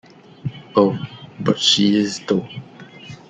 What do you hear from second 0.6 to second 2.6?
Oh, but she is, though.